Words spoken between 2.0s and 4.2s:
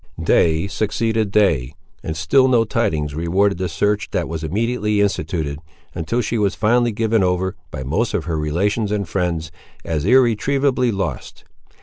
and still no tidings rewarded the search